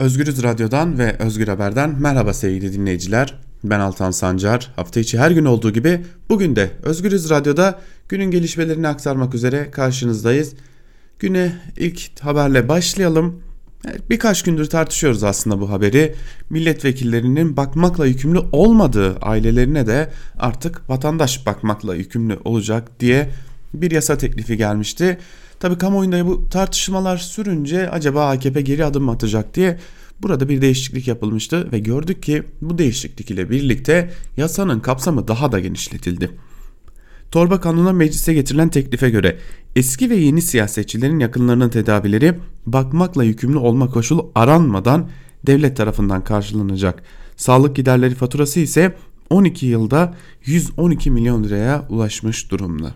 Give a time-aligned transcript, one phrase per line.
[0.00, 3.34] Özgürüz Radyo'dan ve Özgür Haber'den merhaba sevgili dinleyiciler.
[3.64, 4.72] Ben Altan Sancar.
[4.76, 10.54] Hafta içi her gün olduğu gibi bugün de Özgürüz Radyo'da günün gelişmelerini aktarmak üzere karşınızdayız.
[11.18, 13.42] Güne ilk haberle başlayalım.
[14.10, 16.14] Birkaç gündür tartışıyoruz aslında bu haberi.
[16.50, 23.30] Milletvekillerinin bakmakla yükümlü olmadığı ailelerine de artık vatandaş bakmakla yükümlü olacak diye
[23.74, 25.18] bir yasa teklifi gelmişti.
[25.60, 29.78] Tabi kamuoyunda bu tartışmalar sürünce acaba AKP geri adım mı atacak diye
[30.22, 35.60] burada bir değişiklik yapılmıştı ve gördük ki bu değişiklik ile birlikte yasanın kapsamı daha da
[35.60, 36.30] genişletildi.
[37.30, 39.38] Torba kanuna meclise getirilen teklife göre
[39.76, 45.08] eski ve yeni siyasetçilerin yakınlarının tedavileri bakmakla yükümlü olma koşulu aranmadan
[45.46, 47.02] devlet tarafından karşılanacak.
[47.36, 48.96] Sağlık giderleri faturası ise
[49.30, 52.94] 12 yılda 112 milyon liraya ulaşmış durumda.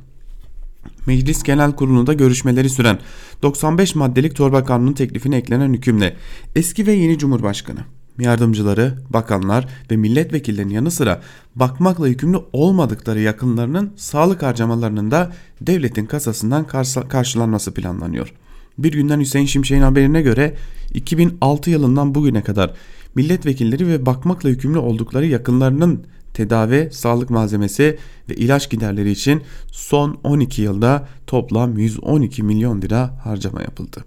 [1.07, 2.99] Meclis Genel Kurulu'nda görüşmeleri süren
[3.43, 6.17] 95 maddelik torba kanunun teklifine eklenen hükümle
[6.57, 7.81] eski ve yeni Cumhurbaşkanı,
[8.19, 11.21] yardımcıları, bakanlar ve milletvekillerinin yanı sıra
[11.57, 16.67] bakmakla yükümlü olmadıkları yakınlarının sağlık harcamalarının da devletin kasasından
[17.09, 18.33] karşılanması planlanıyor.
[18.79, 20.55] Bir günden Hüseyin Şimşek'in haberine göre
[20.95, 22.75] 2006 yılından bugüne kadar
[23.15, 27.99] milletvekilleri ve bakmakla yükümlü oldukları yakınlarının tedavi, sağlık malzemesi
[28.31, 34.05] ve ilaç giderleri için son 12 yılda toplam 112 milyon lira harcama yapıldı.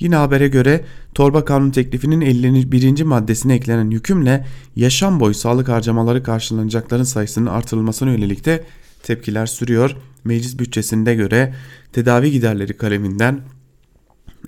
[0.00, 3.02] Yine habere göre torba kanun teklifinin 51.
[3.02, 8.64] maddesine eklenen hükümle yaşam boyu sağlık harcamaları karşılanacakların sayısının artırılmasına yönelik de
[9.02, 9.96] tepkiler sürüyor.
[10.24, 11.54] Meclis bütçesinde göre
[11.92, 13.40] tedavi giderleri kaleminden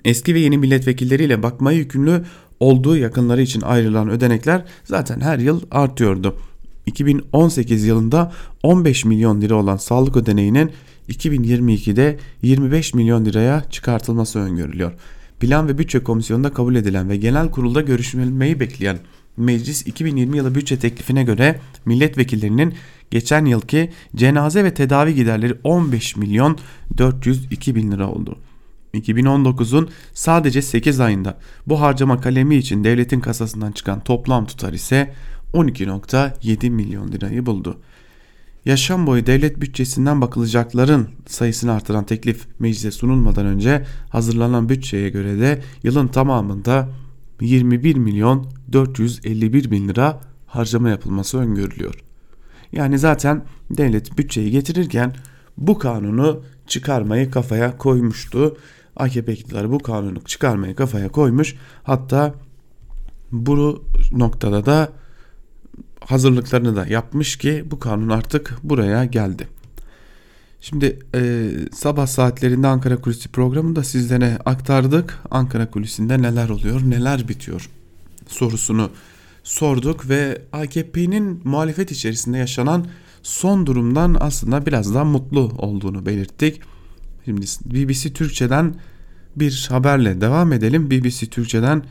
[0.05, 2.23] eski ve yeni milletvekilleriyle bakmaya yükümlü
[2.61, 6.35] olduğu yakınları için ayrılan ödenekler zaten her yıl artıyordu.
[6.85, 8.31] 2018 yılında
[8.63, 10.71] 15 milyon lira olan sağlık ödeneğinin
[11.09, 14.91] 2022'de 25 milyon liraya çıkartılması öngörülüyor.
[15.39, 18.97] Plan ve Bütçe Komisyonu'nda kabul edilen ve genel kurulda görüşülmeyi bekleyen
[19.37, 22.73] Meclis 2020 yılı bütçe teklifine göre milletvekillerinin
[23.11, 26.57] geçen yılki cenaze ve tedavi giderleri 15 milyon
[26.97, 28.37] 402 bin lira oldu.
[28.93, 31.37] 2019'un sadece 8 ayında
[31.67, 35.13] bu harcama kalemi için devletin kasasından çıkan toplam tutar ise
[35.53, 37.79] 12.7 milyon lirayı buldu.
[38.65, 45.61] Yaşam boyu devlet bütçesinden bakılacakların sayısını artıran teklif meclise sunulmadan önce hazırlanan bütçeye göre de
[45.83, 46.89] yılın tamamında
[47.41, 51.95] 21 milyon 451 bin lira harcama yapılması öngörülüyor.
[52.71, 55.15] Yani zaten devlet bütçeyi getirirken
[55.57, 58.57] bu kanunu çıkarmayı kafaya koymuştu.
[59.01, 61.55] AKP iktidarı bu kanunu çıkarmayı kafaya koymuş.
[61.83, 62.33] Hatta
[63.31, 64.89] bu noktada da
[66.05, 69.47] hazırlıklarını da yapmış ki bu kanun artık buraya geldi.
[70.61, 75.19] Şimdi e, sabah saatlerinde Ankara Kulisi programında sizlere aktardık.
[75.31, 77.69] Ankara Kulisi'nde neler oluyor, neler bitiyor
[78.27, 78.89] sorusunu
[79.43, 82.85] sorduk ve AKP'nin muhalefet içerisinde yaşanan
[83.23, 86.61] son durumdan aslında biraz daha mutlu olduğunu belirttik.
[87.25, 88.75] Şimdi BBC Türkçe'den
[89.35, 90.91] bir haberle devam edelim.
[90.91, 91.83] BBC Türkçe'den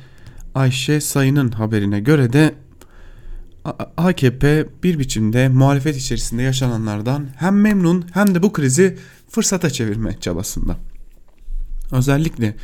[0.55, 2.55] Ayşe Sayın'ın haberine göre de
[3.97, 8.99] AKP bir biçimde muhalefet içerisinde yaşananlardan hem memnun hem de bu krizi
[9.29, 10.77] fırsata çevirme çabasında.
[11.93, 12.57] Özellikle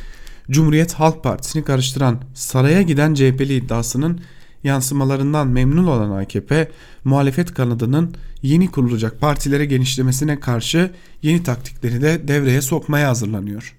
[0.51, 4.21] Cumhuriyet Halk Partisi'ni karıştıran saraya giden CHP'li iddiasının
[4.63, 6.71] yansımalarından memnun olan AKP,
[7.03, 13.76] muhalefet kanadının yeni kurulacak partilere genişlemesine karşı yeni taktikleri de devreye sokmaya hazırlanıyor.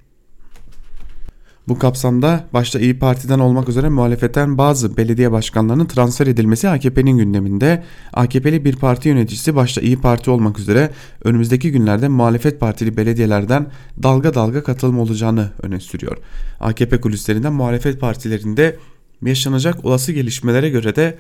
[1.69, 7.85] Bu kapsamda başta İyi Parti'den olmak üzere muhalefetten bazı belediye başkanlarının transfer edilmesi AKP'nin gündeminde.
[8.13, 10.91] AKP'li bir parti yöneticisi başta İyi Parti olmak üzere
[11.25, 13.67] önümüzdeki günlerde muhalefet partili belediyelerden
[14.03, 16.17] dalga dalga katılım olacağını öne sürüyor.
[16.61, 18.77] AKP kulislerinden muhalefet partilerinde
[19.23, 21.19] yaşanacak olası gelişmelere göre de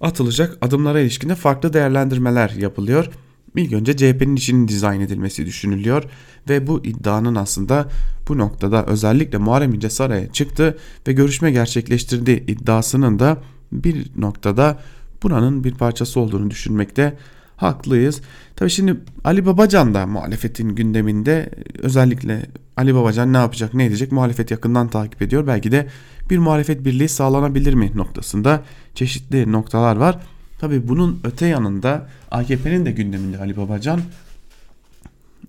[0.00, 3.10] atılacak adımlara ilişkinde farklı değerlendirmeler yapılıyor.
[3.56, 6.04] İlk önce CHP'nin işinin dizayn edilmesi düşünülüyor
[6.48, 7.88] ve bu iddianın aslında
[8.28, 10.78] bu noktada özellikle Muharrem İnce saraya çıktı
[11.08, 13.38] ve görüşme gerçekleştirdiği iddiasının da
[13.72, 14.78] bir noktada
[15.22, 17.16] buranın bir parçası olduğunu düşünmekte
[17.56, 18.20] haklıyız.
[18.56, 22.46] Tabii şimdi Ali Babacan da muhalefetin gündeminde özellikle
[22.76, 25.46] Ali Babacan ne yapacak ne edecek muhalefet yakından takip ediyor.
[25.46, 25.86] Belki de
[26.30, 28.64] bir muhalefet birliği sağlanabilir mi noktasında
[28.94, 30.18] çeşitli noktalar var.
[30.60, 34.00] Tabi bunun öte yanında AKP'nin de gündeminde Ali Babacan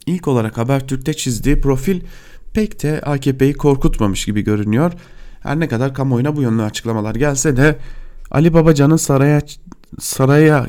[0.06, 2.02] ilk olarak Habertürk'te çizdiği profil
[2.54, 4.92] pek de AKP'yi korkutmamış gibi görünüyor.
[5.40, 7.78] Her ne kadar kamuoyuna bu yönlü açıklamalar gelse de
[8.31, 9.42] Ali Babacan'ın saraya
[10.00, 10.68] saraya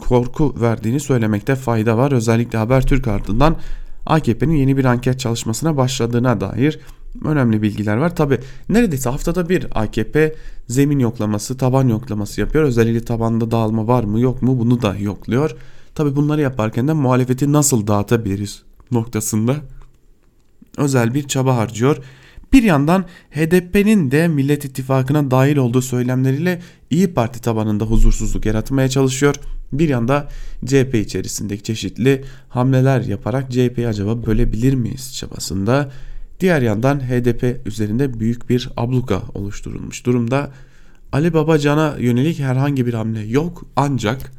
[0.00, 2.12] korku verdiğini söylemekte fayda var.
[2.12, 3.56] Özellikle Habertürk ardından
[4.06, 6.80] AKP'nin yeni bir anket çalışmasına başladığına dair
[7.24, 8.16] önemli bilgiler var.
[8.16, 10.34] Tabi neredeyse haftada bir AKP
[10.68, 12.64] zemin yoklaması, taban yoklaması yapıyor.
[12.64, 15.56] Özellikle tabanda dağılma var mı yok mu bunu da yokluyor.
[15.94, 19.56] Tabi bunları yaparken de muhalefeti nasıl dağıtabiliriz noktasında
[20.76, 21.96] özel bir çaba harcıyor.
[22.52, 26.60] Bir yandan HDP'nin de Millet İttifakı'na dahil olduğu söylemleriyle
[26.90, 29.34] İyi Parti tabanında huzursuzluk yaratmaya çalışıyor.
[29.72, 30.28] Bir yanda
[30.66, 35.92] CHP içerisindeki çeşitli hamleler yaparak CHP'yi acaba bölebilir miyiz çabasında.
[36.40, 40.50] Diğer yandan HDP üzerinde büyük bir abluka oluşturulmuş durumda.
[41.12, 44.32] Ali Babacan'a yönelik herhangi bir hamle yok ancak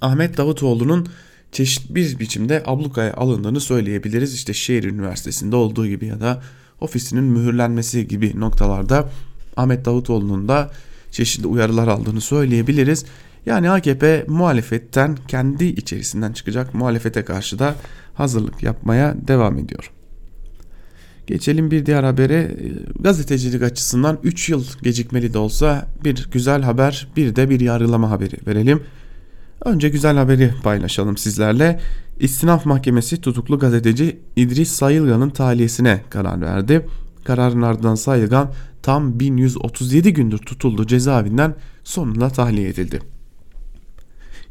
[0.00, 1.06] Ahmet Davutoğlu'nun
[1.52, 4.34] çeşitli bir biçimde ablukaya alındığını söyleyebiliriz.
[4.34, 6.42] İşte şehir üniversitesinde olduğu gibi ya da
[6.80, 9.10] ofisinin mühürlenmesi gibi noktalarda
[9.56, 10.70] Ahmet Davutoğlu'nun da
[11.10, 13.04] çeşitli uyarılar aldığını söyleyebiliriz.
[13.46, 17.74] Yani AKP muhalefetten kendi içerisinden çıkacak muhalefete karşı da
[18.14, 19.92] hazırlık yapmaya devam ediyor.
[21.30, 22.56] Geçelim bir diğer habere.
[23.00, 28.36] Gazetecilik açısından 3 yıl gecikmeli de olsa bir güzel haber bir de bir yargılama haberi
[28.46, 28.82] verelim.
[29.64, 31.80] Önce güzel haberi paylaşalım sizlerle.
[32.20, 36.86] İstinaf Mahkemesi tutuklu gazeteci İdris Sayılgan'ın tahliyesine karar verdi.
[37.24, 38.52] Kararın ardından Sayılgan
[38.82, 41.54] tam 1137 gündür tutuldu cezaevinden
[41.84, 43.00] sonunda tahliye edildi.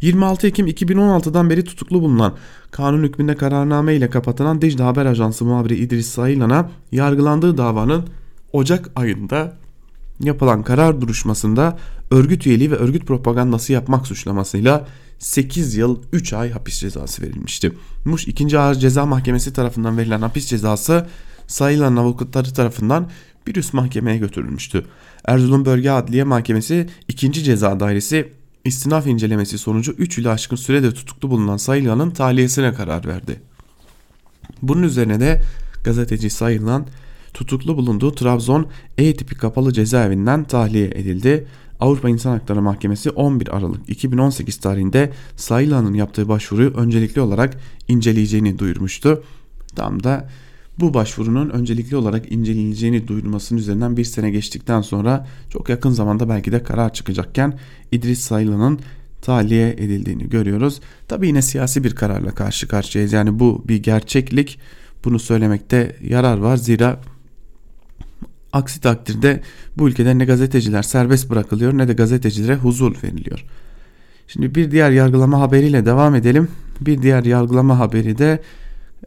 [0.01, 2.35] 26 Ekim 2016'dan beri tutuklu bulunan
[2.71, 8.07] kanun hükmünde kararname ile kapatılan Dicle Haber Ajansı muhabiri İdris Sayılan'a yargılandığı davanın
[8.53, 9.57] Ocak ayında
[10.19, 11.77] yapılan karar duruşmasında
[12.11, 14.87] örgüt üyeliği ve örgüt propagandası yapmak suçlamasıyla
[15.19, 17.71] 8 yıl 3 ay hapis cezası verilmişti.
[18.05, 18.59] Muş 2.
[18.59, 21.07] Ağır Ceza Mahkemesi tarafından verilen hapis cezası
[21.47, 23.09] sayılan avukatları tarafından
[23.47, 24.85] bir üst mahkemeye götürülmüştü.
[25.25, 27.31] Erzurum Bölge Adliye Mahkemesi 2.
[27.43, 33.41] Ceza Dairesi istinaf incelemesi sonucu 3 yılı aşkın sürede tutuklu bulunan Sayılan'ın tahliyesine karar verdi.
[34.61, 35.41] Bunun üzerine de
[35.83, 36.87] gazeteci Sayılan
[37.33, 38.67] tutuklu bulunduğu Trabzon
[38.97, 41.47] E tipi kapalı cezaevinden tahliye edildi.
[41.79, 47.57] Avrupa İnsan Hakları Mahkemesi 11 Aralık 2018 tarihinde Sayılan'ın yaptığı başvuruyu öncelikli olarak
[47.87, 49.23] inceleyeceğini duyurmuştu.
[49.75, 50.29] Tam da
[50.79, 56.51] bu başvurunun öncelikli olarak inceleneceğini duyurmasının üzerinden bir sene geçtikten sonra çok yakın zamanda belki
[56.51, 57.59] de karar çıkacakken
[57.91, 58.79] İdris Sayılan'ın
[59.21, 60.79] tahliye edildiğini görüyoruz.
[61.07, 63.13] Tabi yine siyasi bir kararla karşı karşıyayız.
[63.13, 64.59] Yani bu bir gerçeklik.
[65.05, 66.57] Bunu söylemekte yarar var.
[66.57, 66.99] Zira
[68.53, 69.41] Aksi takdirde
[69.77, 73.45] bu ülkede ne gazeteciler serbest bırakılıyor ne de gazetecilere huzur veriliyor.
[74.27, 76.47] Şimdi bir diğer yargılama haberiyle devam edelim.
[76.81, 78.41] Bir diğer yargılama haberi de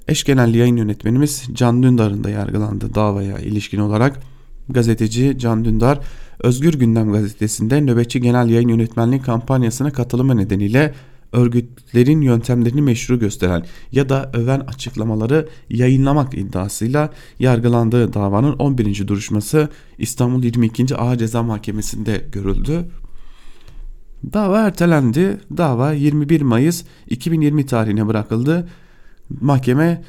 [0.09, 4.21] eş genel yayın yönetmenimiz Can Dündar'ın da yargılandı davaya ilişkin olarak.
[4.69, 6.01] Gazeteci Can Dündar
[6.43, 10.95] Özgür Gündem gazetesinde nöbetçi genel yayın yönetmenliği kampanyasına katılımı nedeniyle
[11.33, 19.09] örgütlerin yöntemlerini meşru gösteren ya da öven açıklamaları yayınlamak iddiasıyla yargılandığı davanın 11.
[19.09, 19.69] duruşması
[19.99, 20.97] İstanbul 22.
[20.97, 22.85] Ağır Ceza Mahkemesi'nde görüldü.
[24.33, 25.41] Dava ertelendi.
[25.57, 28.69] Dava 21 Mayıs 2020 tarihine bırakıldı.
[29.41, 30.03] Mahkeme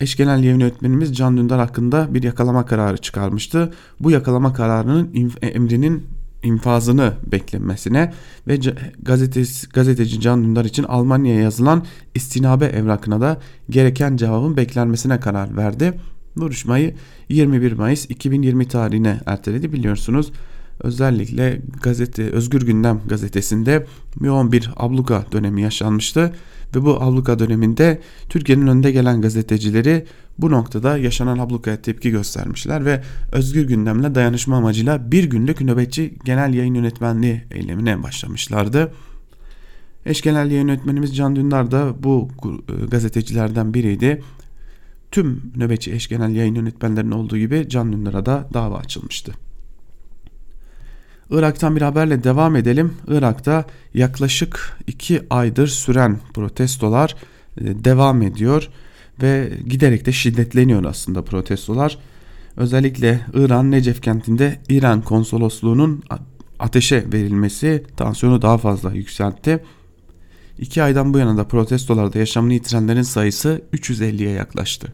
[0.00, 3.72] eş genel yayın yönetmenimiz Can Dündar hakkında bir yakalama kararı çıkarmıştı.
[4.00, 5.10] Bu yakalama kararının
[5.42, 6.06] emrinin
[6.42, 8.12] infazını beklenmesine
[8.48, 8.58] ve
[9.02, 11.84] gazetesi, gazeteci Can Dündar için Almanya'ya yazılan
[12.14, 13.38] istinabe evrakına da
[13.70, 16.00] gereken cevabın beklenmesine karar verdi.
[16.36, 16.94] Duruşmayı
[17.28, 20.32] 21 Mayıs 2020 tarihine erteledi biliyorsunuz.
[20.80, 23.86] Özellikle gazete Özgür Gündem gazetesinde
[24.20, 26.32] yoğun bir abluka dönemi yaşanmıştı
[26.74, 30.06] ve bu abluka döneminde Türkiye'nin önde gelen gazetecileri
[30.38, 36.54] bu noktada yaşanan ablukaya tepki göstermişler ve özgür gündemle dayanışma amacıyla bir günlük nöbetçi genel
[36.54, 38.92] yayın yönetmenliği eylemine başlamışlardı.
[40.06, 44.22] Eş genel yayın yönetmenimiz Can Dündar da bu e, gazetecilerden biriydi.
[45.10, 49.47] Tüm nöbetçi eş genel yayın yönetmenlerinin olduğu gibi Can Dündar'a da dava açılmıştı.
[51.30, 52.94] Irak'tan bir haberle devam edelim.
[53.08, 57.16] Irak'ta yaklaşık 2 aydır süren protestolar
[57.60, 58.68] e, devam ediyor
[59.22, 61.98] ve giderek de şiddetleniyor aslında protestolar.
[62.56, 66.02] Özellikle İran Necef kentinde İran konsolosluğunun
[66.58, 69.64] ateşe verilmesi tansiyonu daha fazla yükseltti.
[70.58, 74.92] İki aydan bu yana da protestolarda yaşamını yitirenlerin sayısı 350'ye yaklaştı.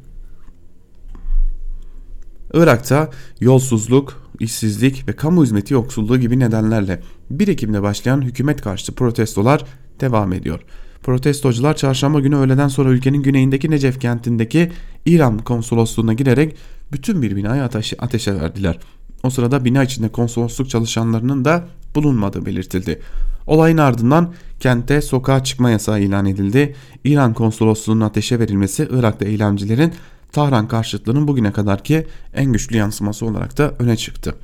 [2.54, 3.10] Irak'ta
[3.40, 9.64] yolsuzluk, işsizlik ve kamu hizmeti yoksulluğu gibi nedenlerle 1 Ekim'de başlayan hükümet karşıtı protestolar
[10.00, 10.60] devam ediyor.
[11.02, 14.72] Protestocular çarşamba günü öğleden sonra ülkenin güneyindeki Necef kentindeki
[15.06, 16.56] İran konsolosluğuna girerek
[16.92, 18.78] bütün bir binayı ateşe, ateşe verdiler.
[19.22, 21.64] O sırada bina içinde konsolosluk çalışanlarının da
[21.94, 23.00] bulunmadığı belirtildi.
[23.46, 26.74] Olayın ardından kente sokağa çıkma yasağı ilan edildi.
[27.04, 29.92] İran konsolosluğunun ateşe verilmesi Irak'ta eylemcilerin
[30.34, 34.34] Tahran karşıtlığının bugüne kadarki en güçlü yansıması olarak da öne çıktı.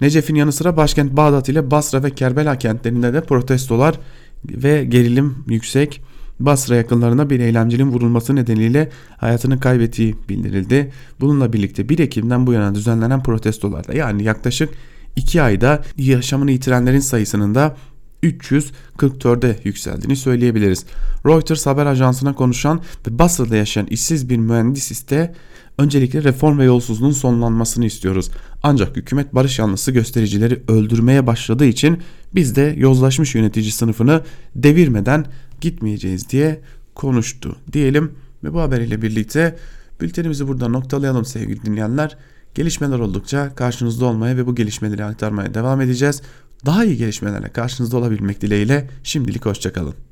[0.00, 3.94] Necef'in yanı sıra başkent Bağdat ile Basra ve Kerbela kentlerinde de protestolar
[4.44, 6.02] ve gerilim yüksek.
[6.40, 10.92] Basra yakınlarına bir eylemcinin vurulması nedeniyle hayatını kaybettiği bildirildi.
[11.20, 14.70] Bununla birlikte 1 Ekim'den bu yana düzenlenen protestolarda yani yaklaşık
[15.16, 17.76] 2 ayda yaşamını yitirenlerin sayısının da
[18.22, 20.84] 344'e yükseldiğini söyleyebiliriz.
[21.26, 25.34] Reuters haber ajansına konuşan ve Basra'da yaşayan işsiz bir mühendis ise
[25.78, 28.30] öncelikle reform ve yolsuzluğun sonlanmasını istiyoruz.
[28.62, 32.02] Ancak hükümet barış yanlısı göstericileri öldürmeye başladığı için
[32.34, 34.22] biz de yozlaşmış yönetici sınıfını
[34.54, 35.26] devirmeden
[35.60, 36.60] gitmeyeceğiz diye
[36.94, 38.12] konuştu diyelim
[38.44, 39.56] ve bu haberiyle birlikte
[40.00, 42.16] bültenimizi burada noktalayalım sevgili dinleyenler.
[42.54, 46.22] Gelişmeler oldukça karşınızda olmaya ve bu gelişmeleri aktarmaya devam edeceğiz.
[46.66, 49.94] Daha iyi gelişmelerle karşınızda olabilmek dileğiyle şimdilik hoşçakalın.